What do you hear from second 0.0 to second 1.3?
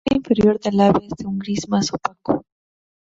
La parte inferior del ave es de